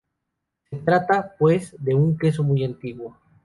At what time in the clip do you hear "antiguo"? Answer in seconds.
2.63-3.15